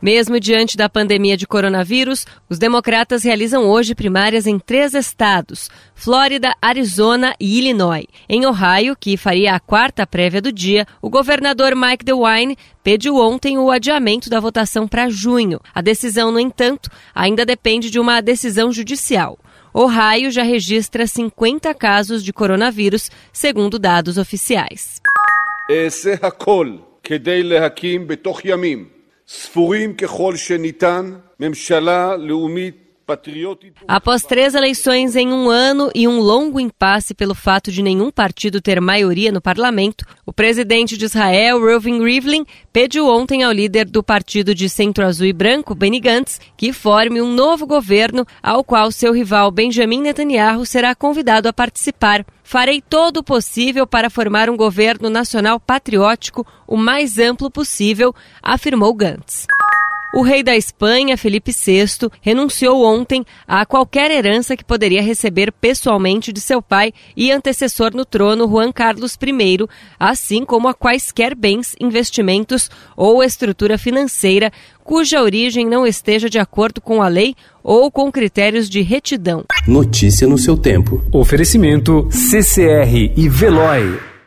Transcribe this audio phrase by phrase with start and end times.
[0.00, 6.54] Mesmo diante da pandemia de coronavírus, os democratas realizam hoje primárias em três estados: Flórida,
[6.62, 8.06] Arizona e Illinois.
[8.28, 13.58] Em Ohio, que faria a quarta prévia do dia, o governador Mike DeWine pediu ontem
[13.58, 15.60] o adiamento da votação para junho.
[15.74, 19.36] A decisão, no entanto, ainda depende de uma decisão judicial.
[19.74, 25.00] Ohio já registra 50 casos de coronavírus, segundo dados oficiais.
[29.28, 32.87] ספורים ככל שניתן ממשלה לאומית
[33.86, 38.60] Após três eleições em um ano e um longo impasse pelo fato de nenhum partido
[38.60, 44.02] ter maioria no parlamento, o presidente de Israel, Reuven Rivlin, pediu ontem ao líder do
[44.02, 48.92] partido de centro azul e branco, Benny Gantz, que forme um novo governo ao qual
[48.92, 52.26] seu rival Benjamin Netanyahu será convidado a participar.
[52.42, 58.92] Farei todo o possível para formar um governo nacional patriótico o mais amplo possível, afirmou
[58.94, 59.46] Gantz.
[60.14, 66.32] O rei da Espanha, Felipe VI, renunciou ontem a qualquer herança que poderia receber pessoalmente
[66.32, 69.66] de seu pai e antecessor no trono, Juan Carlos I,
[70.00, 74.50] assim como a quaisquer bens, investimentos ou estrutura financeira
[74.82, 79.44] cuja origem não esteja de acordo com a lei ou com critérios de retidão.
[79.66, 81.04] Notícia no seu tempo.
[81.12, 84.17] Oferecimento CCR e Veloy.